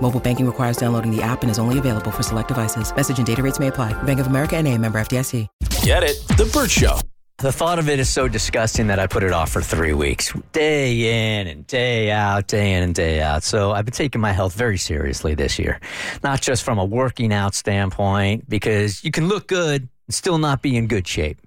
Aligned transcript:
Mobile 0.00 0.20
banking 0.20 0.46
requires 0.46 0.76
downloading 0.76 1.10
the 1.10 1.22
app 1.22 1.42
and 1.42 1.50
is 1.50 1.58
only 1.58 1.80
available 1.80 2.12
for 2.12 2.22
select 2.22 2.48
devices. 2.48 2.94
Message 2.94 3.18
and 3.18 3.26
data 3.26 3.42
rates 3.42 3.58
may 3.58 3.66
apply. 3.66 4.00
Bank 4.04 4.20
of 4.20 4.28
America 4.28 4.56
and 4.56 4.68
a 4.68 4.78
member 4.78 5.00
FDIC. 5.00 5.48
Get 5.82 6.04
it? 6.04 6.28
The 6.36 6.48
Bert 6.52 6.70
Show. 6.70 7.00
The 7.38 7.52
thought 7.52 7.78
of 7.78 7.90
it 7.90 7.98
is 7.98 8.08
so 8.08 8.28
disgusting 8.28 8.86
that 8.86 8.98
I 8.98 9.06
put 9.06 9.22
it 9.22 9.30
off 9.30 9.50
for 9.50 9.60
three 9.60 9.92
weeks, 9.92 10.32
day 10.52 11.40
in 11.40 11.46
and 11.46 11.66
day 11.66 12.10
out, 12.10 12.46
day 12.46 12.72
in 12.72 12.82
and 12.82 12.94
day 12.94 13.20
out. 13.20 13.42
So 13.42 13.72
I've 13.72 13.84
been 13.84 13.92
taking 13.92 14.22
my 14.22 14.32
health 14.32 14.54
very 14.54 14.78
seriously 14.78 15.34
this 15.34 15.58
year, 15.58 15.78
not 16.22 16.40
just 16.40 16.62
from 16.62 16.78
a 16.78 16.84
working 16.84 17.34
out 17.34 17.54
standpoint, 17.54 18.48
because 18.48 19.04
you 19.04 19.10
can 19.10 19.28
look 19.28 19.48
good 19.48 19.82
and 20.06 20.14
still 20.14 20.38
not 20.38 20.62
be 20.62 20.78
in 20.78 20.86
good 20.86 21.06
shape. 21.06 21.38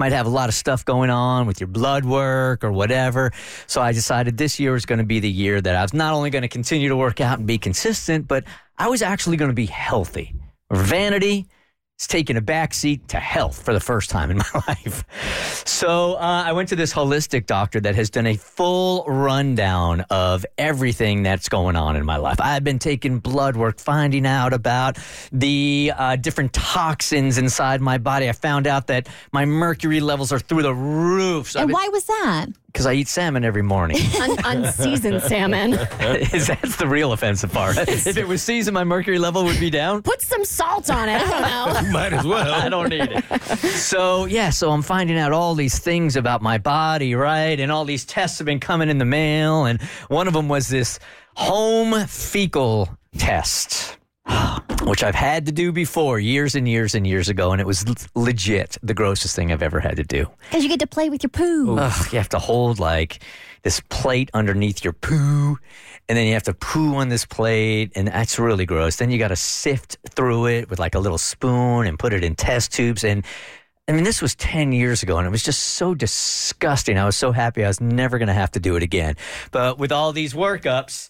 Might 0.00 0.12
have 0.12 0.26
a 0.26 0.30
lot 0.30 0.48
of 0.48 0.54
stuff 0.54 0.84
going 0.84 1.10
on 1.10 1.48
with 1.48 1.60
your 1.60 1.66
blood 1.66 2.04
work 2.04 2.62
or 2.62 2.70
whatever. 2.70 3.32
So 3.66 3.80
I 3.82 3.90
decided 3.90 4.36
this 4.36 4.60
year 4.60 4.70
was 4.70 4.86
going 4.86 5.00
to 5.00 5.04
be 5.04 5.18
the 5.18 5.28
year 5.28 5.60
that 5.60 5.74
I 5.74 5.82
was 5.82 5.92
not 5.92 6.14
only 6.14 6.30
going 6.30 6.42
to 6.42 6.48
continue 6.48 6.88
to 6.88 6.96
work 6.96 7.20
out 7.20 7.38
and 7.38 7.48
be 7.48 7.58
consistent, 7.58 8.28
but 8.28 8.44
I 8.78 8.88
was 8.88 9.02
actually 9.02 9.36
going 9.38 9.50
to 9.50 9.56
be 9.56 9.66
healthy. 9.66 10.36
Vanity 10.70 11.48
it's 11.98 12.06
taken 12.06 12.36
a 12.36 12.40
backseat 12.40 13.08
to 13.08 13.18
health 13.18 13.60
for 13.60 13.74
the 13.74 13.80
first 13.80 14.08
time 14.08 14.30
in 14.30 14.36
my 14.54 14.62
life. 14.68 15.04
So 15.66 16.14
uh, 16.14 16.44
I 16.46 16.52
went 16.52 16.68
to 16.68 16.76
this 16.76 16.94
holistic 16.94 17.46
doctor 17.46 17.80
that 17.80 17.96
has 17.96 18.08
done 18.08 18.24
a 18.28 18.36
full 18.36 19.04
rundown 19.08 20.02
of 20.08 20.46
everything 20.58 21.24
that's 21.24 21.48
going 21.48 21.74
on 21.74 21.96
in 21.96 22.06
my 22.06 22.16
life. 22.16 22.40
I've 22.40 22.62
been 22.62 22.78
taking 22.78 23.18
blood 23.18 23.56
work, 23.56 23.80
finding 23.80 24.26
out 24.26 24.52
about 24.52 24.96
the 25.32 25.92
uh, 25.96 26.14
different 26.14 26.52
toxins 26.52 27.36
inside 27.36 27.80
my 27.80 27.98
body. 27.98 28.28
I 28.28 28.32
found 28.32 28.68
out 28.68 28.86
that 28.86 29.08
my 29.32 29.44
mercury 29.44 29.98
levels 29.98 30.30
are 30.30 30.38
through 30.38 30.62
the 30.62 30.74
roof. 30.74 31.50
So 31.50 31.62
and 31.62 31.72
why 31.72 31.88
was 31.88 32.04
that? 32.04 32.46
Because 32.72 32.86
I 32.86 32.92
eat 32.92 33.08
salmon 33.08 33.44
every 33.44 33.62
morning. 33.62 33.96
Un- 34.20 34.38
unseasoned 34.44 35.22
salmon. 35.22 35.70
That's 35.98 36.76
the 36.76 36.86
real 36.86 37.12
offensive 37.12 37.52
part. 37.52 37.76
if 37.78 38.16
it 38.16 38.28
was 38.28 38.42
seasoned, 38.42 38.74
my 38.74 38.84
mercury 38.84 39.18
level 39.18 39.44
would 39.44 39.58
be 39.58 39.70
down. 39.70 40.02
Put 40.02 40.20
some 40.22 40.44
salt 40.44 40.90
on 40.90 41.08
it. 41.08 41.20
I 41.20 41.72
don't 41.72 41.84
know. 41.84 41.90
Might 41.98 42.12
as 42.12 42.24
well. 42.26 42.52
I 42.54 42.68
don't 42.68 42.90
need 42.90 43.10
it. 43.10 43.58
So, 43.58 44.26
yeah, 44.26 44.50
so 44.50 44.70
I'm 44.70 44.82
finding 44.82 45.18
out 45.18 45.32
all 45.32 45.54
these 45.54 45.78
things 45.78 46.14
about 46.14 46.42
my 46.42 46.58
body, 46.58 47.14
right? 47.14 47.58
And 47.58 47.72
all 47.72 47.84
these 47.84 48.04
tests 48.04 48.38
have 48.38 48.44
been 48.46 48.60
coming 48.60 48.88
in 48.88 48.98
the 48.98 49.04
mail. 49.04 49.64
And 49.64 49.80
one 50.08 50.28
of 50.28 50.34
them 50.34 50.48
was 50.48 50.68
this 50.68 50.98
home 51.36 52.06
fecal 52.06 52.88
test. 53.16 53.97
Which 54.88 55.04
I've 55.04 55.14
had 55.14 55.46
to 55.46 55.52
do 55.52 55.70
before 55.70 56.18
years 56.18 56.54
and 56.54 56.66
years 56.66 56.94
and 56.94 57.06
years 57.06 57.28
ago, 57.28 57.52
and 57.52 57.60
it 57.60 57.66
was 57.66 57.84
l- 57.86 57.94
legit 58.14 58.78
the 58.82 58.94
grossest 58.94 59.36
thing 59.36 59.52
I've 59.52 59.62
ever 59.62 59.80
had 59.80 59.96
to 59.96 60.02
do. 60.02 60.26
Because 60.48 60.62
you 60.62 60.68
get 60.68 60.80
to 60.80 60.86
play 60.86 61.10
with 61.10 61.22
your 61.22 61.30
poo. 61.30 61.78
Ugh, 61.78 62.12
you 62.12 62.18
have 62.18 62.30
to 62.30 62.38
hold 62.38 62.78
like 62.78 63.20
this 63.62 63.80
plate 63.90 64.30
underneath 64.32 64.82
your 64.82 64.94
poo, 64.94 65.58
and 66.08 66.16
then 66.16 66.26
you 66.26 66.32
have 66.32 66.44
to 66.44 66.54
poo 66.54 66.96
on 66.96 67.10
this 67.10 67.26
plate, 67.26 67.92
and 67.94 68.08
that's 68.08 68.38
really 68.38 68.64
gross. 68.64 68.96
Then 68.96 69.10
you 69.10 69.18
got 69.18 69.28
to 69.28 69.36
sift 69.36 69.98
through 70.08 70.46
it 70.46 70.70
with 70.70 70.78
like 70.78 70.94
a 70.94 71.00
little 71.00 71.18
spoon 71.18 71.86
and 71.86 71.98
put 71.98 72.12
it 72.12 72.24
in 72.24 72.34
test 72.34 72.72
tubes. 72.72 73.04
And 73.04 73.24
I 73.88 73.92
mean, 73.92 74.04
this 74.04 74.22
was 74.22 74.34
10 74.36 74.72
years 74.72 75.02
ago, 75.02 75.18
and 75.18 75.26
it 75.26 75.30
was 75.30 75.42
just 75.42 75.60
so 75.62 75.94
disgusting. 75.94 76.98
I 76.98 77.04
was 77.04 77.16
so 77.16 77.32
happy 77.32 77.64
I 77.64 77.68
was 77.68 77.80
never 77.80 78.18
going 78.18 78.28
to 78.28 78.34
have 78.34 78.50
to 78.52 78.60
do 78.60 78.76
it 78.76 78.82
again. 78.82 79.16
But 79.50 79.78
with 79.78 79.92
all 79.92 80.12
these 80.12 80.34
workups, 80.34 81.08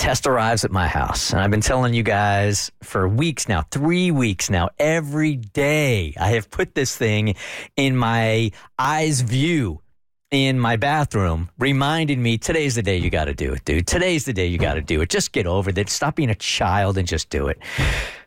test 0.00 0.26
arrives 0.26 0.64
at 0.64 0.70
my 0.70 0.88
house. 0.88 1.30
And 1.30 1.42
I've 1.42 1.50
been 1.50 1.60
telling 1.60 1.92
you 1.92 2.02
guys 2.02 2.72
for 2.82 3.06
weeks 3.06 3.48
now, 3.48 3.66
three 3.70 4.10
weeks 4.10 4.48
now, 4.48 4.70
every 4.78 5.36
day, 5.36 6.14
I 6.18 6.30
have 6.30 6.50
put 6.50 6.74
this 6.74 6.96
thing 6.96 7.34
in 7.76 7.98
my 7.98 8.50
eyes 8.78 9.20
view 9.20 9.82
in 10.30 10.58
my 10.58 10.76
bathroom, 10.76 11.50
reminding 11.58 12.22
me 12.22 12.38
today's 12.38 12.76
the 12.76 12.82
day 12.82 12.96
you 12.96 13.10
got 13.10 13.26
to 13.26 13.34
do 13.34 13.52
it, 13.52 13.66
dude. 13.66 13.86
Today's 13.86 14.24
the 14.24 14.32
day 14.32 14.46
you 14.46 14.56
got 14.56 14.74
to 14.74 14.80
do 14.80 15.02
it. 15.02 15.10
Just 15.10 15.32
get 15.32 15.46
over 15.46 15.68
it. 15.68 15.90
Stop 15.90 16.16
being 16.16 16.30
a 16.30 16.34
child 16.34 16.96
and 16.96 17.06
just 17.06 17.28
do 17.28 17.48
it. 17.48 17.58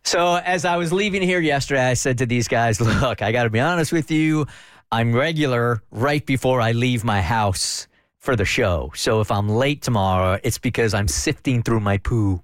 So, 0.04 0.36
as 0.36 0.66
I 0.66 0.78
was 0.78 0.94
leaving 0.94 1.24
here 1.24 1.40
yesterday, 1.40 1.88
I 1.88 1.96
said 1.96 2.20
to 2.20 2.28
these 2.28 2.48
guys, 2.48 2.80
look, 2.82 3.24
I 3.24 3.32
got 3.32 3.46
to 3.46 3.50
be 3.50 3.60
honest 3.60 3.92
with 3.92 4.12
you. 4.12 4.46
I'm 4.92 5.16
regular 5.16 5.82
right 5.90 6.24
before 6.24 6.62
I 6.62 6.74
leave 6.74 7.04
my 7.04 7.22
house 7.22 7.88
for 8.24 8.36
the 8.38 8.46
show. 8.46 8.92
So 8.96 9.20
if 9.20 9.30
I'm 9.30 9.50
late 9.50 9.82
tomorrow, 9.82 10.40
it's 10.44 10.58
because 10.58 10.94
I'm 10.94 11.10
sifting 11.10 11.62
through 11.62 11.82
my 11.82 11.98
poo. 11.98 12.42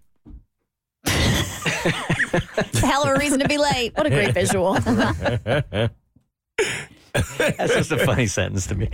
Hell 1.05 3.03
of 3.03 3.15
a 3.15 3.17
reason 3.17 3.39
to 3.39 3.47
be 3.47 3.57
late. 3.57 3.95
What 3.95 4.05
a 4.05 4.09
great 4.09 4.33
visual. 4.41 4.77
That's 7.37 7.73
just 7.73 7.91
a 7.91 7.97
funny 8.05 8.27
sentence 8.27 8.67
to 8.67 8.75
me. 8.75 8.87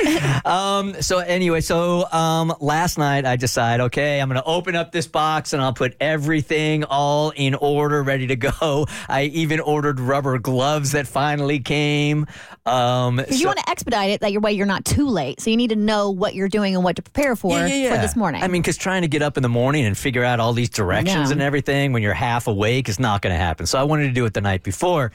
Um, 0.45 1.01
so 1.01 1.19
anyway, 1.19 1.61
so 1.61 2.09
um, 2.11 2.53
last 2.59 2.97
night 2.97 3.25
I 3.25 3.35
decided, 3.35 3.83
okay, 3.85 4.19
I'm 4.21 4.29
going 4.29 4.41
to 4.41 4.47
open 4.47 4.75
up 4.75 4.91
this 4.91 5.07
box 5.07 5.53
and 5.53 5.61
I'll 5.61 5.73
put 5.73 5.95
everything 5.99 6.83
all 6.83 7.31
in 7.35 7.55
order, 7.55 8.03
ready 8.03 8.27
to 8.27 8.35
go. 8.35 8.87
I 9.09 9.23
even 9.33 9.59
ordered 9.59 9.99
rubber 9.99 10.37
gloves 10.39 10.91
that 10.93 11.07
finally 11.07 11.59
came. 11.59 12.25
Um, 12.65 13.21
you 13.29 13.45
want 13.47 13.59
to 13.59 13.69
expedite 13.69 14.09
it 14.09 14.21
that 14.21 14.31
your 14.31 14.41
way 14.41 14.53
you're 14.53 14.65
not 14.65 14.85
too 14.85 15.07
late. 15.07 15.39
So 15.41 15.49
you 15.49 15.57
need 15.57 15.69
to 15.69 15.75
know 15.75 16.09
what 16.09 16.33
you're 16.35 16.49
doing 16.49 16.75
and 16.75 16.83
what 16.83 16.95
to 16.95 17.01
prepare 17.01 17.35
for 17.35 17.51
Yeah, 17.51 17.67
yeah, 17.67 17.95
for 17.95 18.01
this 18.01 18.15
morning. 18.15 18.41
I 18.43 18.47
mean, 18.47 18.61
because 18.61 18.77
trying 18.77 19.03
to 19.03 19.07
get 19.07 19.21
up 19.21 19.37
in 19.37 19.43
the 19.43 19.49
morning 19.49 19.85
and 19.85 19.97
figure 19.97 20.23
out 20.23 20.39
all 20.39 20.53
these 20.53 20.69
directions 20.69 21.29
Yeah. 21.29 21.33
and 21.33 21.41
everything 21.41 21.93
when 21.93 22.01
you're 22.01 22.13
half 22.13 22.47
awake 22.47 22.89
is 22.89 22.99
not 22.99 23.21
going 23.21 23.33
to 23.33 23.37
happen. 23.39 23.65
So 23.65 23.77
I 23.79 23.83
wanted 23.83 24.07
to 24.07 24.13
do 24.13 24.25
it 24.25 24.33
the 24.33 24.41
night 24.41 24.63
before. 24.63 25.11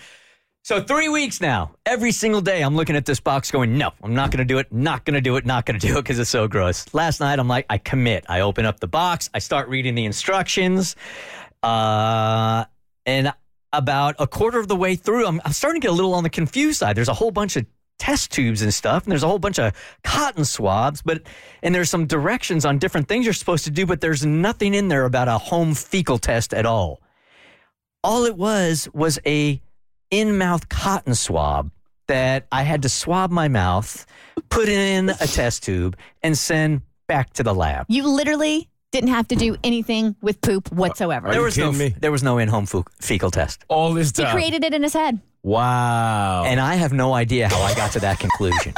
So 0.62 0.82
three 0.82 1.08
weeks 1.08 1.40
now, 1.40 1.72
every 1.86 2.12
single 2.12 2.42
day, 2.42 2.60
I'm 2.60 2.76
looking 2.76 2.94
at 2.94 3.06
this 3.06 3.18
box 3.18 3.50
going, 3.50 3.78
no, 3.78 3.92
I'm 4.02 4.14
not 4.14 4.30
going 4.30 4.38
to 4.38 4.44
do 4.44 4.58
it, 4.58 4.70
not 4.70 5.06
going 5.06 5.14
to 5.14 5.20
do 5.22 5.36
it, 5.36 5.46
not 5.46 5.64
going 5.64 5.80
to 5.80 5.86
do 5.86 5.94
it 5.94 6.02
because 6.02 6.18
it's 6.18 6.28
so 6.28 6.46
gross. 6.48 6.84
Last 6.92 7.18
night, 7.18 7.38
I'm 7.38 7.48
like, 7.48 7.64
I 7.70 7.78
commit. 7.78 8.26
I 8.28 8.40
open 8.40 8.66
up 8.66 8.78
the 8.78 8.86
box, 8.86 9.30
I 9.32 9.38
start 9.38 9.68
reading 9.68 9.94
the 9.94 10.04
instructions, 10.04 10.96
uh, 11.62 12.66
and 13.06 13.32
about 13.72 14.16
a 14.18 14.26
quarter 14.26 14.60
of 14.60 14.68
the 14.68 14.76
way 14.76 14.96
through, 14.96 15.26
I'm, 15.26 15.40
I'm 15.46 15.52
starting 15.52 15.80
to 15.80 15.86
get 15.86 15.92
a 15.92 15.94
little 15.94 16.12
on 16.12 16.24
the 16.24 16.30
confused 16.30 16.78
side. 16.78 16.94
There's 16.94 17.08
a 17.08 17.14
whole 17.14 17.30
bunch 17.30 17.56
of 17.56 17.64
test 17.98 18.30
tubes 18.30 18.60
and 18.60 18.72
stuff, 18.72 19.04
and 19.04 19.12
there's 19.12 19.22
a 19.22 19.28
whole 19.28 19.38
bunch 19.38 19.58
of 19.58 19.72
cotton 20.04 20.44
swabs, 20.44 21.00
but 21.00 21.22
and 21.62 21.74
there's 21.74 21.88
some 21.88 22.06
directions 22.06 22.66
on 22.66 22.78
different 22.78 23.08
things 23.08 23.24
you're 23.24 23.32
supposed 23.32 23.64
to 23.64 23.70
do, 23.70 23.86
but 23.86 24.02
there's 24.02 24.26
nothing 24.26 24.74
in 24.74 24.88
there 24.88 25.06
about 25.06 25.26
a 25.26 25.38
home 25.38 25.74
fecal 25.74 26.18
test 26.18 26.52
at 26.52 26.66
all. 26.66 27.00
All 28.04 28.24
it 28.24 28.36
was 28.36 28.88
was 28.92 29.18
a 29.24 29.60
in-mouth 30.10 30.68
cotton 30.68 31.14
swab 31.14 31.70
that 32.08 32.46
I 32.50 32.62
had 32.62 32.82
to 32.82 32.88
swab 32.88 33.30
my 33.30 33.48
mouth, 33.48 34.04
put 34.48 34.68
in 34.68 35.10
a 35.10 35.26
test 35.26 35.62
tube, 35.62 35.96
and 36.22 36.36
send 36.36 36.82
back 37.06 37.32
to 37.34 37.42
the 37.42 37.54
lab. 37.54 37.86
you 37.88 38.06
literally 38.08 38.68
didn't 38.92 39.10
have 39.10 39.28
to 39.28 39.36
do 39.36 39.56
anything 39.62 40.16
with 40.20 40.40
poop 40.40 40.72
whatsoever. 40.72 41.28
Are 41.28 41.30
There 41.30 41.40
you 41.40 41.44
was 41.44 41.56
no 41.58 41.70
kidding 41.72 41.78
me? 41.92 41.94
there 42.00 42.10
was 42.10 42.24
no 42.24 42.38
in-home 42.38 42.66
fu- 42.66 42.84
fecal 43.00 43.30
test, 43.30 43.64
All 43.68 43.94
this 43.94 44.10
he 44.16 44.24
time. 44.24 44.32
created 44.32 44.64
it 44.64 44.74
in 44.74 44.82
his 44.82 44.92
head. 44.94 45.20
wow. 45.44 46.42
and 46.44 46.58
I 46.60 46.74
have 46.74 46.92
no 46.92 47.12
idea 47.14 47.48
how 47.48 47.60
I 47.62 47.74
got 47.74 47.92
to 47.92 48.00
that 48.00 48.18
conclusion. 48.18 48.74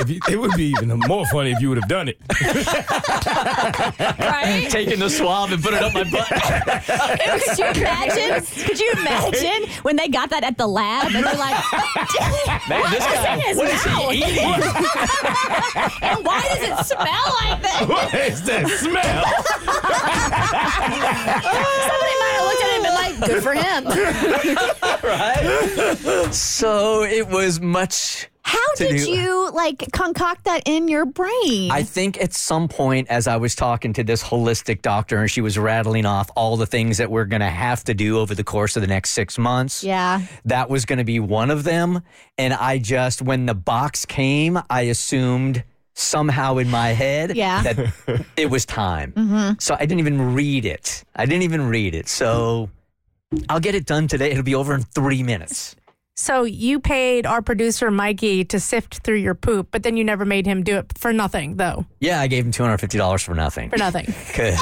If 0.00 0.08
you, 0.08 0.18
it 0.30 0.40
would 0.40 0.52
be 0.56 0.70
even 0.80 0.88
more 1.06 1.26
funny 1.26 1.52
if 1.52 1.60
you 1.60 1.68
would 1.68 1.78
have 1.78 1.88
done 1.88 2.08
it. 2.08 2.18
Right? 4.18 4.68
Taking 4.70 4.98
the 4.98 5.10
swab 5.10 5.50
and 5.52 5.62
put 5.62 5.74
it 5.74 5.82
up 5.82 5.92
my 5.92 6.04
butt. 6.04 6.26
could 7.46 7.58
you 7.58 7.66
imagine? 7.82 8.46
Could 8.64 8.80
you 8.80 8.92
imagine 8.92 9.68
when 9.82 9.96
they 9.96 10.08
got 10.08 10.30
that 10.30 10.42
at 10.42 10.56
the 10.56 10.66
lab 10.66 11.14
and 11.14 11.24
they're 11.24 11.34
like, 11.34 11.54
Man, 12.68 12.90
this 12.90 13.04
guy, 13.04 13.34
in 13.34 13.40
his 13.40 13.56
what 13.56 13.68
is 13.68 13.82
he 13.84 13.90
eating? 14.16 14.44
and 16.02 16.24
why 16.24 16.40
does 16.48 16.62
it 16.62 16.86
smell 16.86 17.26
like 17.42 17.60
that? 17.62 17.84
What 17.86 18.14
is 18.14 18.42
that 18.44 18.68
smell? 18.68 19.24
Somebody 21.90 22.14
might 22.20 22.34
have 22.36 22.46
looked 22.46 22.62
at 22.62 22.68
it 22.70 22.74
and 22.74 22.84
been 22.84 22.94
like, 22.94 23.14
Good 23.28 23.42
for 23.42 23.54
him. 23.54 23.84
right? 25.04 26.32
So 26.32 27.02
it 27.02 27.28
was 27.28 27.60
much. 27.60 28.29
How 28.50 28.74
did 28.76 28.96
do- 29.04 29.10
you 29.10 29.50
like 29.52 29.90
concoct 29.92 30.44
that 30.44 30.62
in 30.66 30.88
your 30.88 31.06
brain? 31.06 31.70
I 31.70 31.82
think 31.82 32.20
at 32.20 32.32
some 32.32 32.68
point, 32.68 33.08
as 33.08 33.26
I 33.26 33.36
was 33.36 33.54
talking 33.54 33.92
to 33.94 34.04
this 34.04 34.22
holistic 34.22 34.82
doctor, 34.82 35.18
and 35.18 35.30
she 35.30 35.40
was 35.40 35.58
rattling 35.58 36.06
off 36.06 36.30
all 36.36 36.56
the 36.56 36.66
things 36.66 36.98
that 36.98 37.10
we're 37.10 37.24
going 37.24 37.40
to 37.40 37.50
have 37.50 37.84
to 37.84 37.94
do 37.94 38.18
over 38.18 38.34
the 38.34 38.44
course 38.44 38.76
of 38.76 38.82
the 38.82 38.88
next 38.88 39.10
six 39.10 39.38
months. 39.38 39.82
yeah. 39.84 40.22
That 40.44 40.68
was 40.70 40.84
going 40.84 40.98
to 40.98 41.04
be 41.04 41.20
one 41.20 41.50
of 41.50 41.64
them. 41.64 42.02
And 42.38 42.52
I 42.54 42.78
just, 42.78 43.22
when 43.22 43.46
the 43.46 43.54
box 43.54 44.04
came, 44.06 44.58
I 44.68 44.82
assumed 44.82 45.64
somehow 45.94 46.56
in 46.58 46.70
my 46.70 46.88
head 46.88 47.36
Yeah. 47.36 47.62
that 47.62 48.24
it 48.36 48.50
was 48.50 48.64
time. 48.64 49.12
Mm-hmm. 49.12 49.52
So 49.58 49.74
I 49.74 49.80
didn't 49.80 49.98
even 50.00 50.34
read 50.34 50.64
it. 50.64 51.04
I 51.14 51.26
didn't 51.26 51.42
even 51.42 51.68
read 51.68 51.94
it. 51.94 52.08
So 52.08 52.70
I'll 53.48 53.60
get 53.60 53.74
it 53.74 53.86
done 53.86 54.08
today. 54.08 54.30
It'll 54.30 54.42
be 54.42 54.54
over 54.54 54.74
in 54.74 54.82
three 54.82 55.22
minutes. 55.22 55.76
So 56.20 56.44
you 56.44 56.80
paid 56.80 57.24
our 57.24 57.40
producer 57.40 57.90
Mikey 57.90 58.44
to 58.44 58.60
sift 58.60 58.98
through 58.98 59.16
your 59.16 59.34
poop, 59.34 59.68
but 59.70 59.82
then 59.82 59.96
you 59.96 60.04
never 60.04 60.26
made 60.26 60.44
him 60.44 60.62
do 60.62 60.76
it 60.76 60.92
for 60.98 61.14
nothing, 61.14 61.56
though. 61.56 61.86
Yeah, 61.98 62.20
I 62.20 62.26
gave 62.26 62.44
him 62.44 62.52
$250 62.52 63.24
for 63.24 63.34
nothing. 63.34 63.70
For 63.70 63.78
nothing. 63.78 64.04
because 64.26 64.60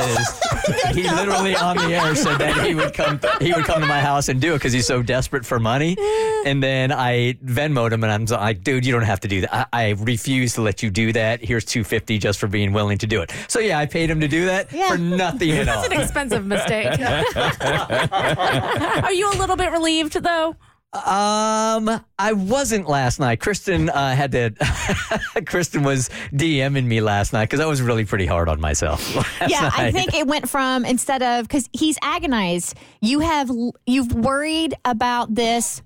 he 0.95 1.03
literally 1.03 1.57
on 1.57 1.77
the 1.77 1.93
air 1.95 2.15
said 2.15 2.39
that 2.39 2.65
he 2.65 2.77
would 2.77 2.95
come 2.95 3.19
he 3.41 3.53
would 3.53 3.65
come 3.65 3.81
to 3.81 3.89
my 3.89 4.01
house 4.01 4.29
and 4.29 4.41
do 4.41 4.55
it 4.55 4.59
because 4.59 4.73
he's 4.73 4.87
so 4.87 5.03
desperate 5.03 5.45
for 5.45 5.59
money. 5.59 5.97
And 6.47 6.63
then 6.63 6.93
I 6.93 7.33
Venmoed 7.45 7.91
him 7.91 8.05
and 8.05 8.13
I'm 8.13 8.25
like, 8.27 8.63
dude, 8.63 8.87
you 8.87 8.93
don't 8.93 9.03
have 9.03 9.19
to 9.21 9.29
do 9.29 9.41
that. 9.41 9.69
I, 9.73 9.73
I 9.73 9.89
refuse 9.99 10.55
to 10.55 10.63
let 10.63 10.85
you 10.85 10.91
do 10.91 11.13
that. 11.15 11.45
Here's 11.45 11.65
250 11.65 12.19
just 12.19 12.39
for 12.39 12.47
being 12.47 12.73
willing 12.73 12.99
to 12.99 13.09
do 13.09 13.21
it. 13.21 13.33
So 13.49 13.59
yeah, 13.59 13.81
I 13.81 13.87
paid 13.87 14.11
him 14.11 14.21
to 14.21 14.29
do 14.29 14.47
that 14.47 14.73
Yeah. 14.73 14.93
for 14.93 14.99
nothing 14.99 15.51
at 15.51 15.69
all. 15.69 15.83
It's 15.83 15.93
an 15.93 16.01
expensive 16.01 16.47
mistake. 16.47 17.01
Are 19.03 19.13
you 19.13 19.29
a 19.29 19.35
little 19.39 19.57
bit 19.57 19.73
relieved, 19.73 20.13
though? 20.23 20.55
Um, 20.93 22.01
I 22.19 22.33
wasn't 22.33 22.89
last 22.89 23.21
night. 23.21 23.41
Kristen 23.41 23.91
uh, 23.91 24.15
had 24.15 24.33
to. 24.33 24.55
Kristen 25.47 25.83
was 25.83 26.09
DMing 26.33 26.87
me 26.87 27.03
last 27.03 27.35
night 27.35 27.45
because 27.45 27.61
I 27.61 27.67
was 27.67 27.83
really 27.83 28.07
pretty 28.07 28.25
hard 28.25 28.49
on 28.49 28.59
myself. 28.59 29.15
yeah, 29.47 29.71
I 29.77 29.93
think 29.93 30.15
it 30.15 30.27
went 30.27 30.49
from 30.49 30.87
instead 30.87 31.23
of 31.23 31.47
because 31.47 31.69
he's 31.75 31.99
agonized. 32.03 32.75
You 33.03 33.21
have 33.21 33.51
you've 33.87 34.15
worried 34.15 34.75
about 34.87 35.35
this 35.35 35.83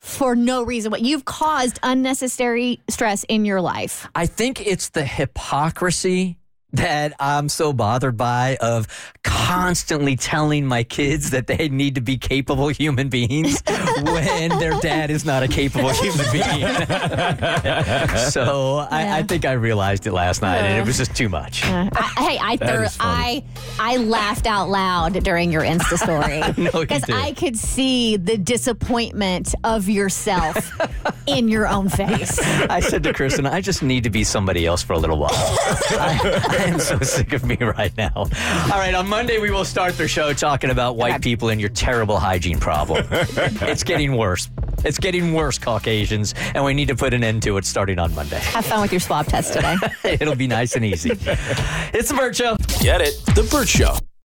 for 0.00 0.34
no 0.34 0.62
reason. 0.62 0.90
What 0.90 1.02
you've 1.02 1.26
caused 1.26 1.78
unnecessary 1.82 2.80
stress 2.88 3.24
in 3.24 3.44
your 3.44 3.60
life. 3.60 4.08
I 4.14 4.24
think 4.24 4.66
it's 4.66 4.88
the 4.88 5.04
hypocrisy 5.04 6.38
that 6.72 7.14
I'm 7.18 7.48
so 7.48 7.72
bothered 7.72 8.16
by 8.16 8.56
of 8.60 8.86
constantly 9.22 10.16
telling 10.16 10.66
my 10.66 10.82
kids 10.82 11.30
that 11.30 11.46
they 11.46 11.68
need 11.68 11.94
to 11.94 12.00
be 12.00 12.18
capable 12.18 12.68
human 12.68 13.08
beings 13.08 13.62
when 14.02 14.58
their 14.58 14.78
dad 14.80 15.10
is 15.10 15.24
not 15.24 15.42
a 15.42 15.48
capable 15.48 15.90
human 15.90 16.26
being. 16.32 16.66
so 18.30 18.86
I, 18.90 19.18
I 19.18 19.22
think 19.22 19.44
I 19.44 19.52
realized 19.52 20.06
it 20.06 20.12
last 20.12 20.42
night 20.42 20.58
and 20.58 20.78
it 20.78 20.86
was 20.86 20.98
just 20.98 21.14
too 21.14 21.28
much. 21.28 21.64
I, 21.64 21.88
hey, 22.18 22.38
I 22.40 22.82
is 22.84 22.96
I. 23.00 23.44
I 23.78 23.96
laughed 23.98 24.46
out 24.46 24.68
loud 24.68 25.22
during 25.24 25.52
your 25.52 25.62
Insta 25.62 25.98
story 25.98 26.42
because. 26.80 27.04
I 27.08 27.32
could 27.32 27.56
see 27.56 28.16
the 28.16 28.36
disappointment 28.36 29.54
of 29.64 29.88
yourself 29.88 30.72
in 31.26 31.48
your 31.48 31.68
own 31.68 31.88
face. 31.88 32.38
I 32.70 32.80
said 32.80 33.02
to 33.04 33.12
Kristen, 33.12 33.46
I 33.46 33.60
just 33.60 33.82
need 33.82 34.04
to 34.04 34.10
be 34.10 34.24
somebody 34.24 34.66
else 34.66 34.82
for 34.82 34.92
a 34.92 34.98
little 34.98 35.18
while. 35.18 35.30
I, 35.32 36.46
I 36.50 36.64
am 36.64 36.78
so 36.78 36.98
sick 37.00 37.32
of 37.32 37.44
me 37.44 37.56
right 37.56 37.96
now. 37.96 38.12
All 38.14 38.26
right, 38.78 38.94
on 38.94 39.08
Monday, 39.08 39.38
we 39.38 39.50
will 39.50 39.64
start 39.64 39.96
the 39.96 40.08
show 40.08 40.32
talking 40.32 40.70
about 40.70 40.96
white 40.96 41.22
people 41.22 41.48
and 41.48 41.60
your 41.60 41.70
terrible 41.70 42.18
hygiene 42.18 42.58
problem. 42.58 43.06
it's 43.10 43.82
getting 43.84 44.16
worse. 44.16 44.48
It's 44.84 44.98
getting 44.98 45.32
worse, 45.32 45.58
Caucasians, 45.58 46.34
and 46.54 46.64
we 46.64 46.74
need 46.74 46.88
to 46.88 46.96
put 46.96 47.12
an 47.14 47.24
end 47.24 47.42
to 47.44 47.56
it 47.56 47.64
starting 47.64 47.98
on 47.98 48.14
Monday. 48.14 48.38
Have 48.38 48.66
fun 48.66 48.82
with 48.82 48.92
your 48.92 49.00
swab 49.00 49.26
test 49.26 49.54
today. 49.54 49.76
It'll 50.04 50.36
be 50.36 50.46
nice 50.46 50.76
and 50.76 50.84
easy. 50.84 51.10
It's 51.12 52.08
the 52.10 52.14
Bert 52.16 52.36
Show. 52.36 52.56
Get 52.80 53.00
it? 53.00 53.20
The 53.34 53.48
Bert 53.50 53.68
Show. 53.68 53.96